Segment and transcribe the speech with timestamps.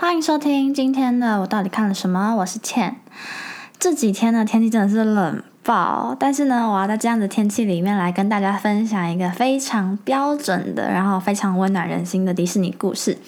[0.00, 2.34] 欢迎收听今天的我到底看了什么？
[2.36, 2.96] 我是倩。
[3.78, 13.18] 这几天呢，天气真的是冷爆，但是呢，我要在这样的天气里面来跟大家分享一个非常标准的，然后非常温暖人心的迪士尼故事，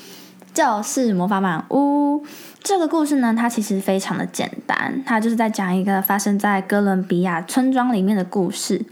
[0.54, 2.24] 就是《魔法满屋》。
[2.62, 8.86] 这个故事呢，它其实非常的简单，它就是在讲一个发生在哥伦比亚村庄里面的故事。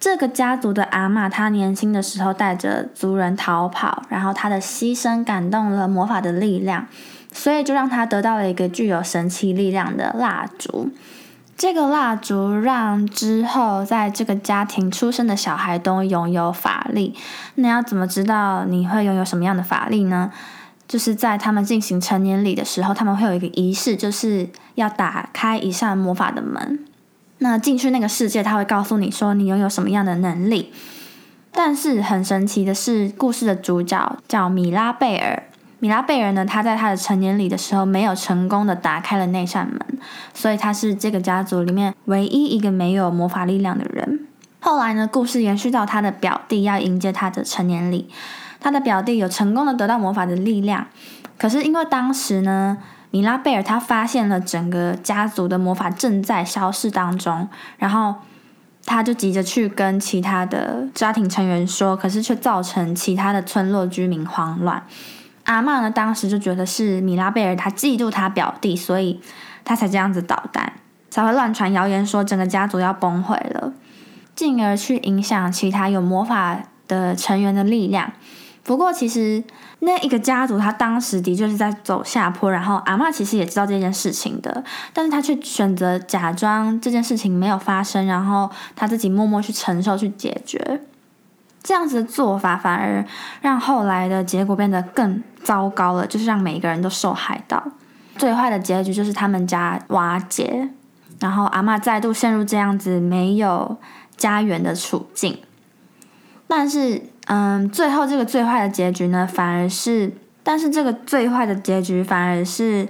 [0.00, 6.86] 这个家族的阿嬷，她年轻的时候带着族人逃跑，然后她的牺牲感动了魔法的力量。
[7.30, 10.90] 所以就让他得到了一个具有神奇力量的蜡烛。
[11.58, 17.14] 这个蜡烛让之后在这个家庭出生的小孩都拥有法力。
[17.56, 20.32] 那要怎么知道你会拥有什么样的法力呢？
[20.88, 26.82] 就是在他们进行成年礼的时候，他们会有一个仪式，就是要打开一扇魔法的门。
[27.38, 30.72] 那进去那个世界，他会告诉你说你拥有什么样的能力。
[31.52, 35.42] 但是很神奇的是，故事的主角叫米拉贝尔。
[35.80, 36.44] 米拉贝尔呢？
[36.44, 39.80] 他在他的成年礼的时候没有成功的打开了那扇门，
[40.34, 44.26] 所以他是这个家族里面唯一一个没有魔法力量的人。
[44.60, 48.10] 后来呢，故事延续到他的表弟要迎接他的成年礼，
[48.58, 50.88] 他的表弟有成功的得到魔法的力量，
[51.38, 52.78] 可是因为当时呢，
[53.10, 58.16] 米拉贝尔他发现了整个家族的魔法正在消逝当中，然后
[58.84, 64.82] 他就急着去跟其他的家庭成员说，可是却造成其他的村落居民慌乱。
[65.44, 69.20] 阿妈呢，当时就觉得是米拉贝尔他嫉妒他表弟，所以
[69.64, 70.74] 他才这样子捣蛋，
[71.08, 73.72] 才会乱传谣言说整个家族要崩毁了，
[74.34, 78.12] 进而去影响其他有魔法的成员的力量。
[78.64, 79.42] 不过其实
[79.78, 90.82] 那一个家族他当时的确是在走下坡，然后阿妈其实也知道这件事情的，但是他却选择假装这件事情没有发生，然后他自己默默去承受去解决。
[91.62, 93.04] 这样子的做法反而
[93.42, 97.62] 让后来的结果变得更糟糕了，就是让每一个人都受害到。
[98.16, 100.70] 最坏的结局就是他们家瓦解，
[101.20, 103.76] 然后阿妈再度陷入这样子没有
[104.16, 105.38] 家园的处境。
[106.46, 110.12] 但是，嗯，最后这个最坏的结局呢，反而是，
[110.42, 112.86] 但是这个最坏的结局反而是，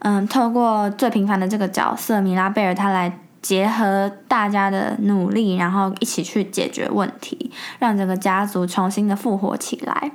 [0.00, 3.18] 嗯，透过最平凡的这个角色米拉贝尔他来。
[3.42, 10.10] 结合大家的努力，然后一起去解决问题，让整个家族重新的复活起来，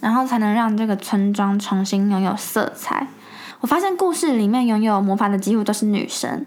[0.00, 3.06] 然后才能让这个村庄重新拥有色彩。
[3.60, 6.44] 我发现故事里面拥有魔法的几乎都是女神，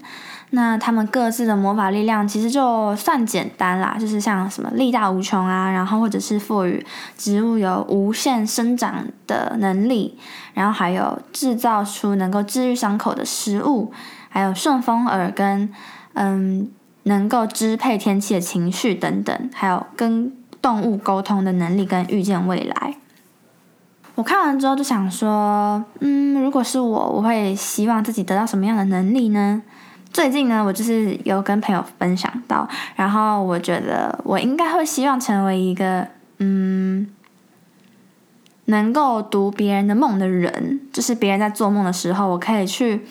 [0.52, 6.86] 那他们各自的魔法力量其实就算简单啦，就是像什么力大无穷啊，然后或者是赋予
[7.18, 10.18] 植物有无限生长的能力，
[10.54, 13.92] 然后还有制造出能够治愈伤口的食物，
[14.30, 15.70] 还有顺风耳跟。
[16.18, 16.72] 嗯，
[17.04, 20.32] 能够支配天气的情绪等等，还有跟
[20.62, 22.96] 动物沟通的能力，跟预见未来。
[24.16, 29.62] 我看完之后就想说，嗯，如果是我，我会希望自己得到什么样的能力呢？
[30.16, 32.66] 最近呢，我就是有跟朋友分享到，
[32.96, 37.06] 然后我觉得我应该会希望成为一个，嗯，
[38.68, 43.06] 能够读别人的梦的人，就是别人在做梦的时候，我可以去。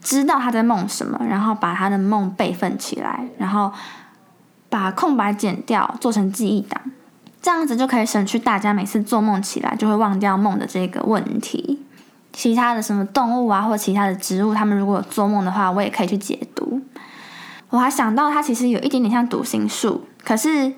[0.00, 3.72] 知道他在梦什么，然后把他的梦备份起来，然后
[4.68, 6.80] 把空白剪掉，做成记忆档，
[7.42, 11.82] 这样子就可以省去大家每次做梦起来就会忘掉梦的这个问题。
[12.36, 16.82] 其他的什么动物啊，或其他的植物，他们如果有做梦的话，我也可以去解读。
[17.70, 20.74] 我还想到，它其实有一点点像读心术，可是。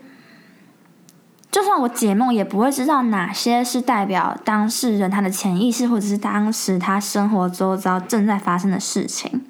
[1.50, 9.46] 就算我解梦，也不会知道哪些是代表当事人他的潜意识，或者是当时他生活周遭正在发生的事情。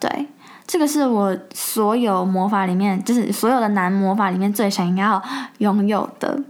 [0.00, 0.28] 对，
[0.66, 5.22] 这个是我所有魔法里面，就是所有的男魔法里面最想要
[5.58, 6.40] 拥有的。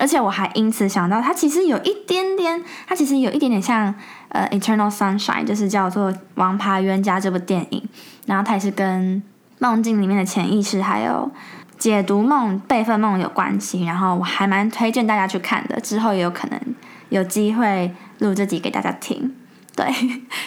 [0.00, 3.94] 而且我还因此想到，它其实有一点点，它其实有一点点像
[4.30, 7.88] 呃《Eternal Sunshine》，就是叫做《王牌冤家》这部电影。
[8.26, 9.22] 然后它也是跟
[9.58, 11.30] 梦境里面的潜意识还有。
[11.78, 15.80] 解读梦、备份梦有关系，然后我还蛮推荐大家去看的。
[15.80, 16.60] 之后也有可能
[17.08, 19.34] 有机会录这集给大家听。
[19.74, 19.86] 对，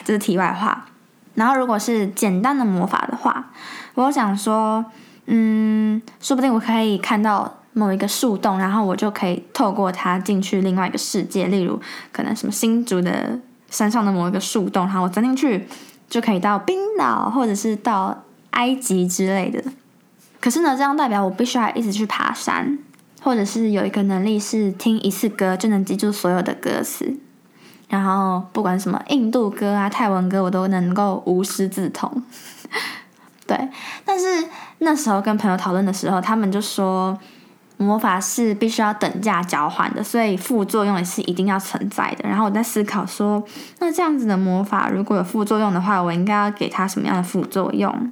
[0.06, 0.86] 这是题外话。
[1.34, 3.50] 然后如果是简单的魔法的话，
[3.96, 4.86] 我想说，
[5.26, 11.48] 嗯，说不定我可以看到某一个树洞，然后我就可以透过它进去另外一个世界。
[11.48, 11.80] 例如，
[12.12, 13.40] 可能什么新竹的
[13.70, 15.68] 山上的某一个树洞，然后我钻进去
[16.10, 19.64] 就可以到冰岛，或者是到埃及之类的。
[20.40, 22.78] 可是呢，这样代表我必须要一直去爬山，
[23.22, 27.18] 或者是有一个能力是听一次歌就能记住所有的歌词，
[27.88, 32.22] 然后不管什么印度歌啊、泰文歌，我都能够无师自通。
[33.48, 33.70] 对，
[34.06, 34.26] 但是
[34.80, 37.18] 那时候跟朋友讨论的时候，他们就说，
[37.78, 42.28] 魔法是必须要等价交换的，所以副作用也是一定要存在的。
[42.28, 43.44] 然后我在思考说，
[43.80, 48.12] 那这样子的魔法如果有副作用的话，我应该要给它什么样的副作用？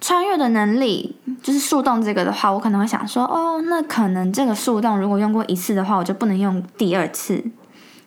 [0.00, 7.42] 穿越的能力就是树洞这个的话，我可能会想说，哦，那可能这个树洞如果用过一次的话，我就不能用第二次，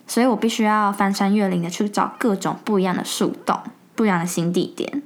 [0.05, 3.57] 所以我必须要翻山越岭的去找各种不一样的树洞、
[3.95, 5.01] 不一样的新地点。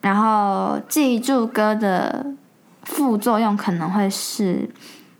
[0.00, 2.26] 然后记住歌的
[2.84, 4.68] 副作用可能会是，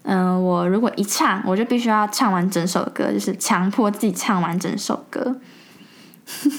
[0.02, 5.36] 嗯，我如果一唱，我就必须要唱完整首歌，就是强迫自己唱完整首歌。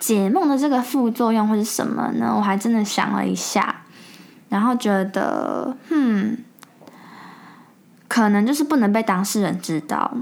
[0.00, 2.34] 解梦的这个副作用会是什么呢？
[2.36, 3.82] 我还真的想了一下，
[4.50, 6.36] 然后觉得，嗯，
[8.06, 10.12] 可能就是不能被当事人知道。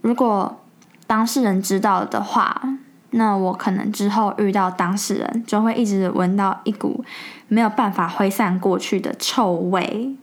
[0.00, 0.60] 如果
[1.06, 2.60] 当事人知道的话，
[3.10, 7.04] 那我可能之后遇到当事人就会一直闻到一股
[7.48, 10.14] 没有办法挥散过去的臭味。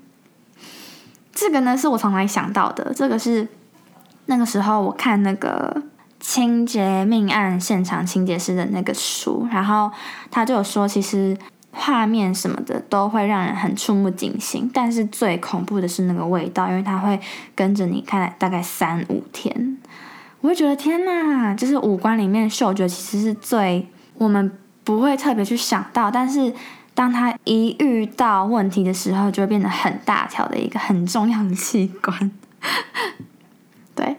[1.33, 2.93] 这个呢，是我从来想到的？
[2.93, 3.47] 这个是
[4.25, 5.83] 那个时候我看那个。
[6.17, 9.91] 清洁命案现场清洁师的那个书，然后
[10.31, 11.37] 他就有说，其实
[11.71, 17.19] 画面什么的都会让人很触目惊心，但是最恐怖的是那个味道，因为它会
[17.53, 19.77] 跟着你看大概三五天。
[20.45, 24.51] 我会觉得天哪，就是五官里面嗅觉其实是最我们
[24.83, 26.53] 不会特别去想到，但是
[26.93, 32.31] 当他一遇到问题的时候，就会变得很大条的一个很重要的器官。
[33.95, 34.15] 对。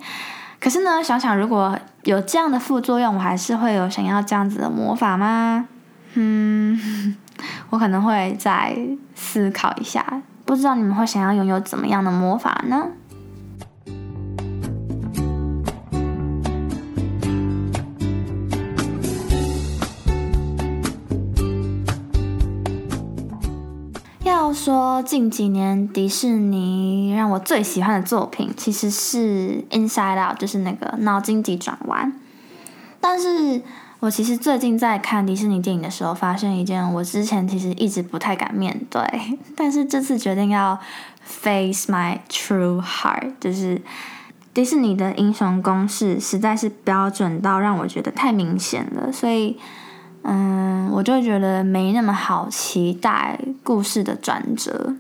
[0.59, 5.69] 可是呢，想想如果有这样的副作用，我还是会有想要这样子的魔法吗？
[6.15, 7.17] 嗯，
[7.71, 8.77] 我可能会再
[9.15, 10.05] 思考一下。
[10.45, 12.89] 不知道你们会想要拥有怎么样的魔法呢？
[24.67, 29.19] 说近几年迪士尼让我最喜欢的作品，其实是
[29.71, 32.13] 《Inside Out》，就是那个脑筋急转弯。
[33.01, 33.63] 但是
[34.01, 39.01] 我其实最近在看迪士尼电影的时候，发生一件我之前其实一直不太敢面对，
[39.55, 40.77] 但是这次决定要
[41.23, 43.81] face my true heart，就是
[44.53, 49.57] 迪士尼的英雄公式实在是标准到让我觉得太明显了，所以。
[50.29, 54.93] 嗯，我就觉得没那么好期待故事的转折，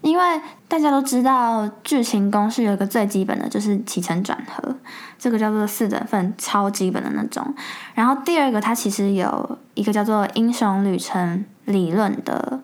[0.00, 4.74] 因为大家都知道剧情公式有一个最基本的就是起承转合，
[5.18, 7.54] 这个叫做四等份，超基本的那种。
[7.94, 12.62] 然后第二个，它其实有一个叫做英雄旅程理论的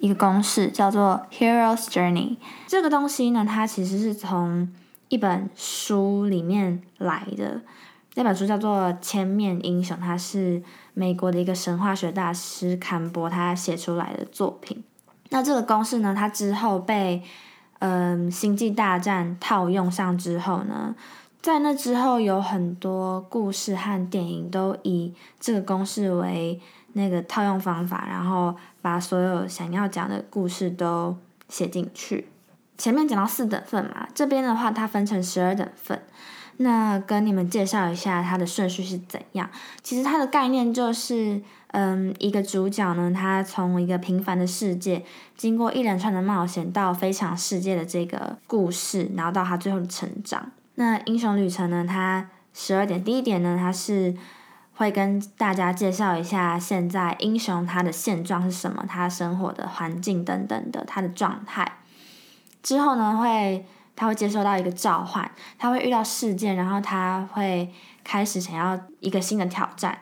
[0.00, 2.36] 一个公式，叫做 Hero's Journey。
[2.66, 4.68] 这个东西呢，它其实是从
[5.08, 7.62] 一本书里面来的。
[8.14, 10.62] 那本书叫做《千面英雄》，它是
[10.94, 14.84] 美国的一个神话学大师坎伯他写出来的作品。
[15.30, 17.22] 那这个公式呢，它之后被
[17.80, 20.94] 嗯《星际大战》套用上之后呢，
[21.42, 26.60] 在那之后有很多故事和电影都以这个公式为
[26.92, 31.16] 那个套用方法，然后把所有想要讲的故事都
[31.48, 32.28] 写进去。
[32.78, 36.00] 前面讲到四等份嘛，这边的话它分成十二等份。
[36.58, 39.50] 那跟你们介绍一下它的顺序是怎样。
[39.82, 45.04] 其实它的概念就是，嗯，一个主角呢，他从一个平凡的世界，
[45.36, 50.52] 经过一连串的冒险到非常世界的这个故事，然后到他最后的成长。
[50.76, 54.14] 那英雄旅程呢，它十二点，第一点呢，它是
[54.74, 61.78] 会跟大家介绍一下现在英雄他的现状是什么，他生活的环境等等的他的状态。
[62.62, 63.66] 之后呢，会。
[63.96, 67.72] 他会接收到一个召唤，他会遇到事件，然后他会
[68.02, 69.98] 开始想要一个新的挑战。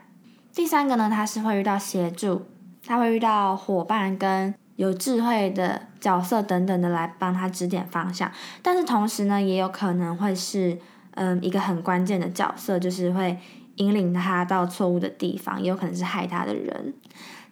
[0.54, 2.46] 第三个呢，他是会遇到协助，
[2.86, 8.30] 他会遇到伙伴跟有智慧的角色等等的来帮他指点方向。
[8.62, 10.78] 但是同时呢，也有可能会是
[11.12, 13.38] 嗯一个很关键的角色，就是会
[13.76, 16.94] 引领他到错误的地方，也有可能是害他的人。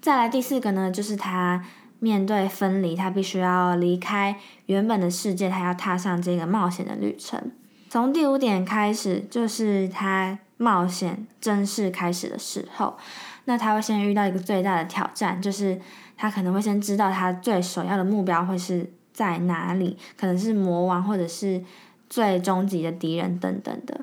[0.01, 1.63] 再来第四个呢，就是他。
[2.01, 7.53] 面对分离，他必须要离开原本的世界，他要踏上这个冒险的旅程。
[7.89, 12.97] 从第五点开始，就是他冒险正式开始的时候。
[13.45, 15.79] 那他会先遇到一个最大的挑战，就是
[16.17, 21.63] 他可能会先知道他最首要的目标会是在哪里，可能是魔王或者是
[22.09, 24.01] 最终极的敌人等等的。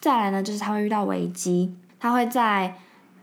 [0.00, 2.74] 再来呢，就是他会遇到危机，他会在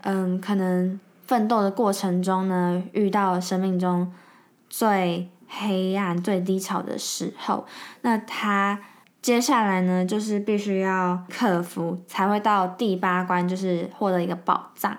[0.02, 1.00] 嗯可能。
[1.28, 4.12] 奋斗的过程中呢，遇到生命中
[4.70, 7.66] 最黑暗、最低潮的时候，
[8.02, 8.80] 那他
[9.22, 14.98] 接下来呢，就是必须要克服，才会到第八关，就是获得一个宝藏，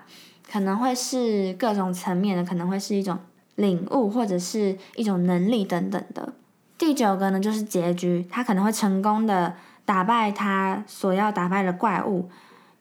[0.51, 3.17] 可能会是各种层面的，可能会是一种
[3.55, 6.33] 领悟，或者是一种能力等等的。
[6.77, 9.55] 第九个呢，就是结局，他可能会成功的
[9.85, 12.29] 打败他所要打败的怪物，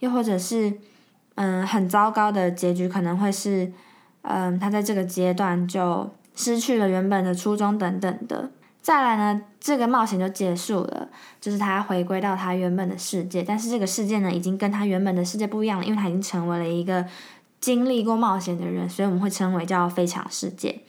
[0.01, 0.79] 又或者是，
[1.37, 3.73] 嗯，很糟糕的结局可能会是，
[4.23, 8.51] 嗯，他在这个阶段就失去了原本的初衷等等的。
[8.83, 11.09] 再来呢，这个冒险就结束了，
[11.41, 17.05] 就是他回归到他原本的世界，但是这个世界呢，已经跟他原本的世界不一样了，因为他已经成为了一个
[17.61, 20.83] 经历过冒险的人，所以我们会称为叫非常世界。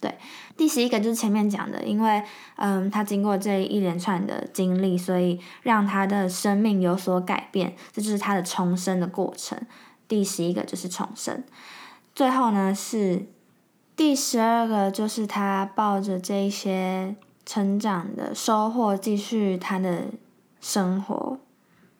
[0.00, 0.16] 对，
[0.56, 2.22] 第十一个就是前面讲的，因为
[2.54, 9.58] 嗯，他经过这一连串的经历，所以让他的生命有所改变，这就是他的重生的过程。
[10.06, 11.42] 第十一个就是重生，
[12.14, 13.26] 最后呢是
[13.96, 20.04] 第十二个，就是他抱着这一些成长的收获继续他的
[20.60, 21.38] 生活，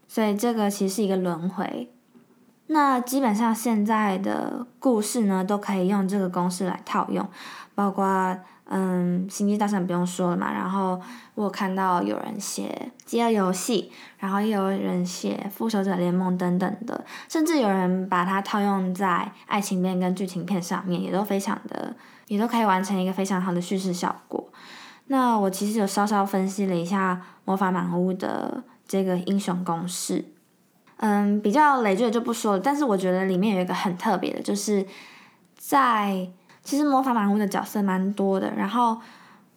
[0.06, 1.90] 所以这个其实是一个轮回。
[2.70, 7.26] 那基本上现在的故事呢，都可以用这个公式来套用，
[7.74, 8.38] 包括
[8.70, 10.52] 嗯，《星际大战》不用说了嘛。
[10.52, 11.00] 然后
[11.34, 21.96] 我看到有人写《饥饿游戏》，然后也有人写《复仇者联盟》等等的，甚至有人把它套用在爱情片跟剧情片上面，也都非常的，
[22.26, 24.46] 也都可以完成一个非常好的叙事效果。
[25.06, 27.14] 那我其实有稍稍分析了一下
[27.46, 30.26] 《魔法满屋》的这个英雄公式。
[30.98, 32.60] 嗯，比较累赘就不说了。
[32.60, 34.84] 但是我觉得里面有一个很特别的，就是
[35.56, 36.28] 在
[36.62, 38.52] 其实魔法满屋的角色蛮多的。
[38.56, 39.00] 然后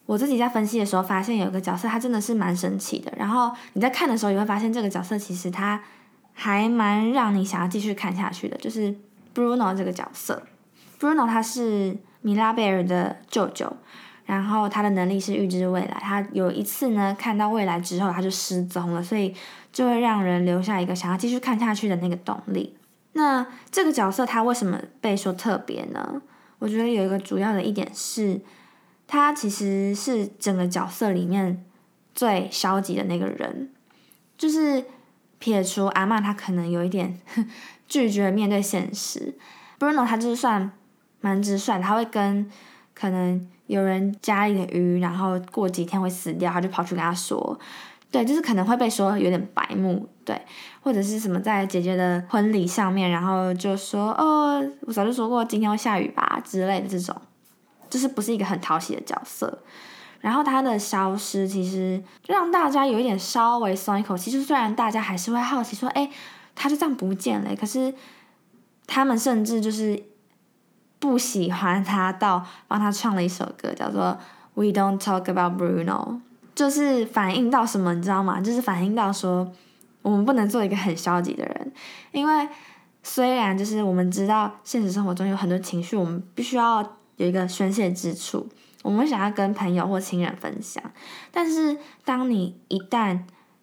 [0.05, 3.11] 我自己在分析的时候，发现有一个角色他真的是蛮神奇的。
[3.17, 5.81] 然后你在看的时候也会发现，这个角色其实他
[6.33, 8.55] 还蛮让你想要继续看下去的。
[8.57, 8.95] 就是
[9.33, 10.43] Bruno 这个角色
[10.99, 13.75] ，Bruno 他是米拉贝尔的舅舅，
[14.31, 15.97] 然后他的能力是预知未来。
[15.99, 19.35] 他有一次呢看到未来之后，他就失踪了，所以。
[19.73, 22.75] 就会让人留下一个想要继续看下去的那个动力。
[23.13, 26.21] 那这个角色他为什么被说特别呢？
[26.59, 28.41] 我觉得有一个主要的一点是，
[29.07, 31.63] 他其实是整个角色里面
[32.13, 33.69] 最消极的那个人。
[34.37, 34.83] 就是
[35.39, 37.17] 撇除阿曼，他可能有一点
[37.87, 39.33] 拒绝面对现实。
[39.79, 40.69] Bruno 他就是算
[41.21, 42.51] 蛮直率，他会跟
[42.93, 47.57] 可能有人家里的鱼，然后过几天会死掉，他就跑去跟他说。
[48.11, 50.39] 对，就是可能会被说有点白目，对，
[50.81, 57.15] 或者是什么在姐姐的婚礼上面，然后就说哦，我早就说过今天会下雨吧之类的这种，
[57.89, 59.59] 就是不是一个很讨喜的角色。
[60.19, 66.11] 然后他的消失其实让大家有一点稍微松一口气，就虽然大家还是会好奇说，哎，
[66.53, 67.93] 他就这样不见了，可是
[68.87, 70.03] 他们甚至就是
[71.01, 74.17] 不喜欢他到帮他唱了一首歌，叫做
[74.53, 76.19] We Don't Talk About Bruno。
[76.53, 78.39] 就是反映到什么，你知道吗？
[78.39, 79.51] 就是反映到说，
[80.03, 81.73] 我们不能做一个很消极的人，
[82.11, 82.47] 因为
[83.01, 86.81] 虽然就是我们知道现实生活中有很多情绪，我们必须要
[87.15, 88.47] 有一个宣泄之处，
[88.83, 90.83] 我们想要跟朋友或亲人分享，
[91.31, 93.21] 但是当你一旦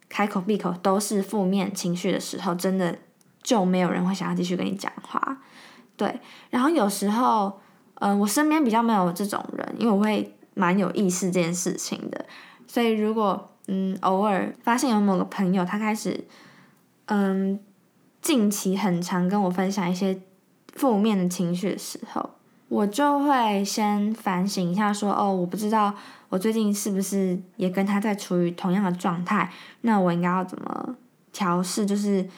[0.08, 2.98] 开口闭口都是负面情绪的时候，真的
[3.42, 5.38] 就没有人会想要继续跟你讲话。
[5.98, 7.60] 对，然后有时候，
[7.96, 12.24] 嗯，我身边比较没有这种人，因为我会蛮有意识这件事情的。
[12.66, 16.24] 所以，如果嗯偶尔发现有某个朋友他开始
[17.06, 17.58] 嗯
[18.22, 20.20] 近期很常跟我分享一些
[20.74, 22.30] 负面的情绪的时候，
[22.68, 25.92] 我就会先反省一下，说哦，我不知道
[26.28, 29.50] 我最近是不是也跟他在处于同样的状态，
[29.80, 30.94] 那我应该要怎么
[31.32, 31.84] 调试？
[31.84, 32.28] 就是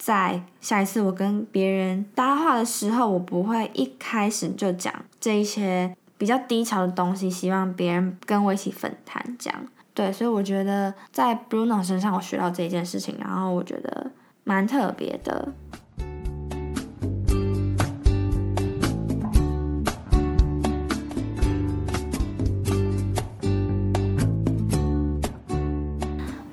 [0.00, 5.94] 在下一次我跟别人搭话的时候，我不会一开始就讲这一些。
[6.20, 9.58] 比较低潮的东西，希望别人跟我一起分摊，这样
[9.94, 14.10] 对，所以我觉得在 Bruno 身上我学到这一件事情，然后我觉得
[14.44, 15.48] 蛮特别的。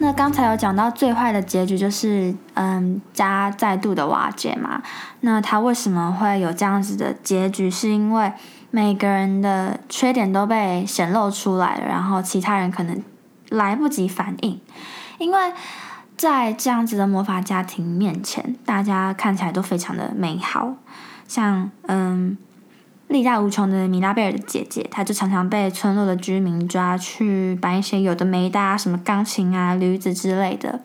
[0.07, 4.81] 那刚才有讲到最坏的结局就是嗯家再度的瓦解嘛，
[5.19, 7.69] 那他为什么会有这样子的结局？
[7.69, 8.31] 是因为
[8.71, 13.03] 每个人的缺点都被显露出来了，然后其他人可能
[13.49, 14.61] 来不及反应，
[15.17, 15.51] 因为
[16.15, 20.75] 在这样子的魔法家庭面前，大家看起来都非常的美好，
[21.27, 22.37] 像嗯
[23.07, 30.81] 力大无穷的米拉贝尔的姐姐，她就常常被村落的居民抓去搬一些有的没的啊，什么钢琴啊、驴子之类的。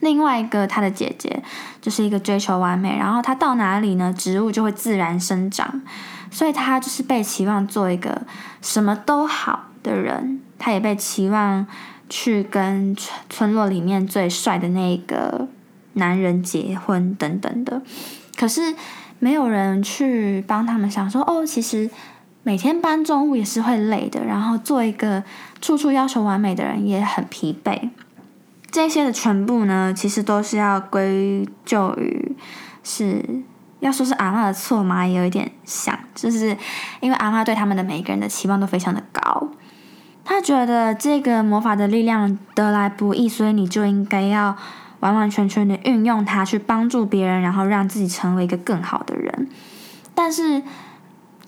[0.00, 1.42] 另外一个她的姐姐
[1.80, 5.82] 就是一个追求完美，然后她到哪里呢，植物就会自然生长。
[6.30, 8.22] 所以她就是被期望做一个
[8.62, 11.66] 什么都好的人，她也被期望
[12.08, 15.48] 去跟村村落里面最帅的那个
[15.94, 17.82] 男人结婚等等的。
[18.36, 18.74] 可是
[19.18, 21.90] 没有人去帮他们想说，哦，其实
[22.42, 25.22] 每天搬重物也是会累的，然后做一个
[25.60, 27.90] 处处要求完美的人也很疲惫。
[28.70, 32.36] 这些的全部呢，其实都是要归咎于
[32.84, 33.24] 是
[33.80, 35.06] 要说是阿妈的错吗？
[35.06, 36.56] 也有一点像，就是
[37.00, 39.48] 因为阿妈对他们的每一个人的期望都非常的高，
[40.24, 44.54] 他觉得这个魔法的力量得来不易，所以你就应该要
[45.00, 49.48] 完完全全的运用它去帮助别人，然后让自己成为一个更好的人。
[50.14, 50.62] 但是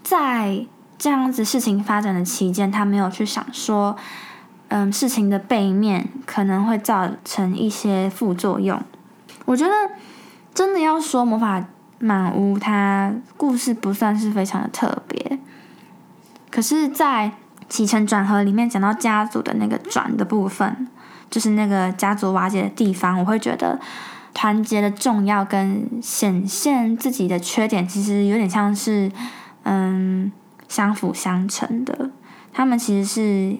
[0.02, 0.66] 在
[0.98, 3.96] 这样子事情发展的期间，他没有去想说，
[4.68, 8.80] 嗯，事情的背面可能会造成一些副作用。
[9.46, 9.72] 我觉得
[10.54, 11.64] 真的要说魔法
[11.98, 15.38] 满屋，它故事不算是非常的特别，
[16.50, 17.32] 可是，在
[17.68, 20.88] 起承转合里面讲到家族的那个转的部分，
[21.30, 23.78] 就是那个家族瓦解的地方，我会觉得
[24.34, 29.10] 团结的重要跟显现自己的缺点，其实有点像是，
[29.62, 30.30] 嗯。
[30.70, 32.10] 相辅相成的，
[32.52, 33.56] 他们其实是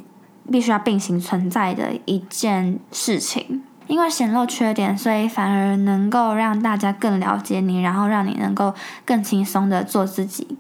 [0.49, 3.65] 必须要并行存在的一件事情。
[3.89, 8.73] 因为显露缺点，所以反而能够让大家更了解你，然后让你能够
[9.05, 10.57] 更轻松的做自己。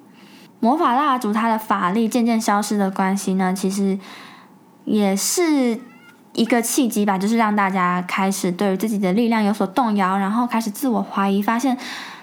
[0.58, 3.96] 魔法蜡烛它的法力渐渐消失的关系呢，其实
[4.84, 5.78] 也是
[6.34, 11.76] 一个契机吧，就是让大家开始对于自己的力量有所动摇，然后开始自我怀疑，发现。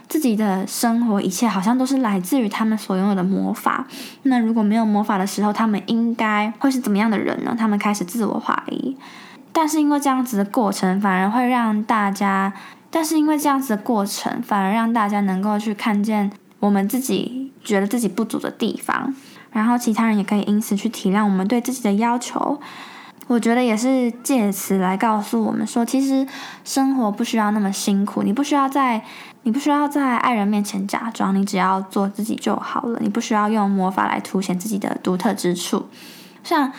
[0.09, 3.85] 自己的生活一切好像都是来自于他们所拥有的魔法。
[4.21, 7.53] 那如果没有魔法的时候，他们应该会是怎么样的人呢？
[7.59, 8.95] 他们开始自我怀疑。
[9.51, 12.53] 但是因为这样子的过程，反而会让大家，
[12.89, 19.13] 但是因为这样子的过程，反而让大家能够去看见我们自己觉得自己不足的地方，
[19.51, 22.61] 然后其他人也可以因此去体谅我们对自己的要求。
[23.27, 26.25] 我觉得也是借此来告诉我们说，其实
[26.63, 29.03] 生活不需要那么辛苦，你不需要在。
[29.43, 32.99] 你不需要在爱人面前假装，你只要做自己就好了。
[33.01, 35.85] 你不需要用魔法来凸显自己的独特之处。
[36.43, 36.69] 像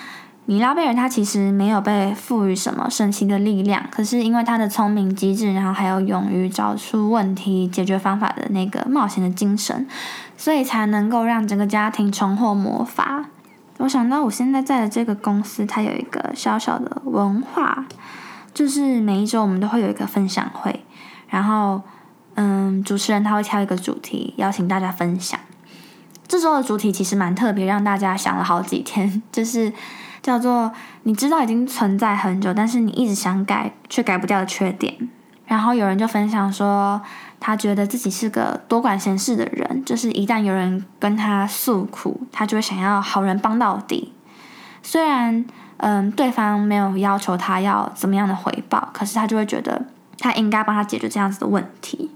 [0.45, 9.89] 米拉贝尔，他其实没有被赋予什么神奇的力量，可是因为他的聪明机智，然后还有勇于找出问题、解决方法的那个冒险的精神，
[10.37, 13.25] 所以才能够让整个家庭重获魔法。
[13.79, 17.85] 我想到我现在在的这个公司，它有一个小小的文化，
[18.55, 20.85] 就是每一周我们都会有一个分享会，
[21.29, 21.81] 然后。
[22.41, 25.41] 嗯，主持人他会挑一个主题邀请大家分享。
[26.29, 29.73] 这周的主题其实蛮特别，让大家想了好几天，就是
[30.23, 35.11] 叫做你知道已经存在很久，但是你一直想改却改不掉的缺点。
[35.49, 37.01] 然后有人就分享说，
[37.41, 44.13] 他觉得自己是个多管闲事的人，就是一旦有人跟他诉苦，他就会想要好人帮到底。
[44.83, 45.45] 虽然
[45.79, 49.87] 嗯，对方没有要求他要怎么样的回报，可是他就会觉得
[50.19, 52.11] 他应该帮他解决这样子的问题。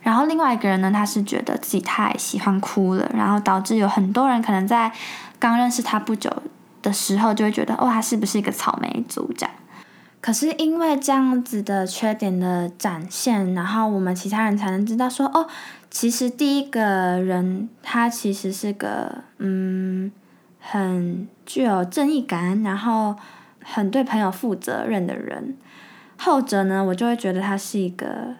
[0.00, 4.90] 然后另外一个人呢，他是觉得自己太喜欢哭了，然后导致有很多人可能在
[5.38, 6.30] 刚认识他不久
[6.80, 9.54] 的时候，就会觉得哦，他是不是一个草莓族这样？
[10.24, 15.46] 可是因为这样子的缺点的展现，然后我们其他人才能知道说，哦，
[15.90, 20.10] 其实第一个人他其实是个嗯，
[20.58, 23.14] 很具有正义感，然后
[23.62, 25.58] 很对朋友负责任的人。
[26.16, 28.36] 后者呢，我就会觉得他是一个。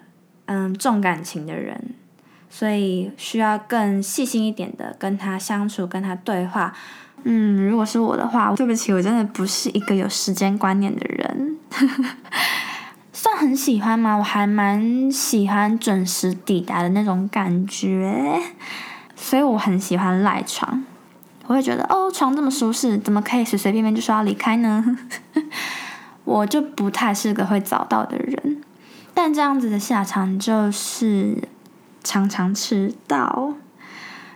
[0.47, 1.95] 嗯，重感情的人，
[2.51, 6.75] 所以需要更细心一点的跟他相处，跟他对话。
[7.23, 11.54] 嗯，如果是我的话，对不起，我真的不是一个有时间观念的人。
[13.13, 14.17] 算很喜欢吗？
[14.17, 18.41] 我还蛮喜欢准时抵达的那种感觉，
[19.17, 20.85] 所以我很喜欢赖床。
[21.47, 24.85] 我会觉得，哦，床这么舒适，怎么可以随随便便就说要离开呢？
[26.25, 28.63] 我就不太是个会早到的人。
[29.13, 31.49] 但这样子的下场就是
[32.03, 33.53] 常常迟到，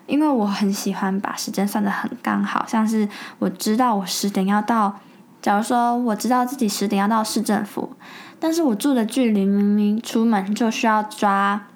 [0.06, 5.00] 因为我很喜欢把时间算得很刚好，像是我知道我十点要到，
[5.40, 7.96] 假如说我知道自己十点要到市政府，
[8.40, 11.66] 但是我住的距离明明出门就需要抓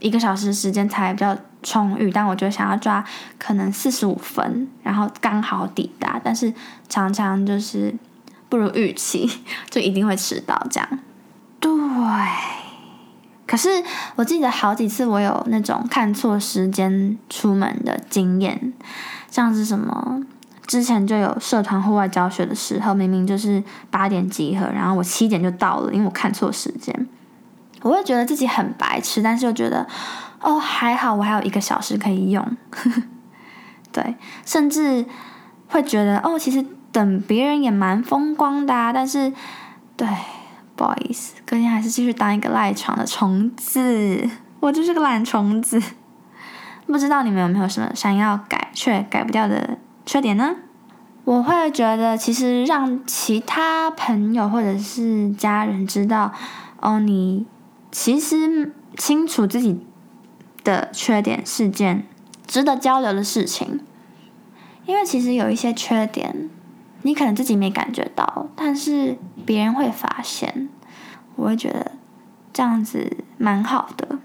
[0.00, 3.04] 一个小时时间才比较充裕，但我就想要抓
[3.38, 6.52] 可能四十五分，然后刚好抵达，但是
[6.88, 7.94] 常常就是
[8.48, 9.30] 不如预期，
[9.70, 10.88] 就一定会迟到这样。
[11.58, 11.72] 对，
[13.46, 13.68] 可是
[14.16, 18.72] 我记得好几次我有那种看错时间出门的经验，
[19.30, 20.20] 像是什么
[20.66, 27.06] 之前就有社团户外教学的时候，明明就是八点集合，然后我七点就到了，因为我看错时间，
[27.82, 29.86] 我会觉得自己很白痴，但是又觉得
[30.40, 32.44] 哦还好，我还有一个小时可以用，
[33.92, 35.04] 对，甚至
[35.68, 39.32] 会觉得哦其实等别人也蛮风光的，啊，但是
[39.96, 40.06] 对。
[40.76, 44.28] 不好意思，隔天还是继续当一个赖床的虫子。
[44.60, 45.82] 我就是个懒虫子。
[46.86, 50.56] 不知道你们有没有什么想要改却改不掉的缺点呢？
[51.24, 56.32] 我会觉得，其实让其他朋友或者是家人知道，
[56.80, 57.44] 哦，你
[57.90, 59.84] 其实清楚自己
[60.62, 62.06] 的缺点是件
[62.46, 63.80] 值得交流的事情。
[64.86, 66.48] 因为其实有一些缺点，
[67.02, 70.68] 你可能自己没感觉到，但是别人会发现。
[71.34, 71.92] 我会觉得
[72.52, 74.20] 这样子蛮好的，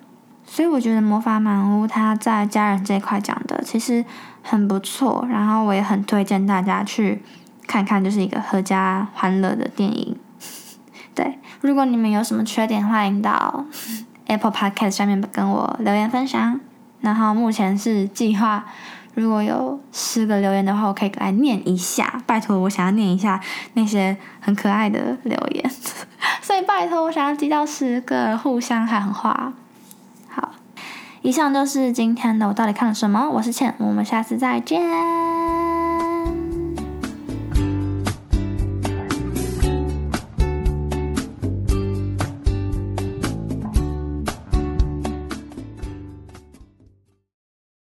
[0.54, 4.04] 所以我觉得《魔法满屋》它在家人这一块讲的其实
[4.44, 7.24] 很不错，然后我也很推荐大家去
[7.66, 10.18] 看看，就是一个合家欢乐的电影。
[11.16, 13.64] 对，如果你们有什么缺点，欢迎到
[14.28, 16.60] Apple Podcast 上面跟我留言分享。
[17.00, 18.66] 然后目前是计划。
[19.14, 22.22] 如果有十个留言的话，我可以来念一下。
[22.26, 23.40] 拜托，我想要念一下
[23.76, 25.72] 那些很可爱的留言，
[26.44, 29.54] 所以拜托，我想要记到十个互相喊话。
[31.24, 33.30] 以上就是今天的我到底看了什么。
[33.30, 34.82] 我是倩，我们下次再见。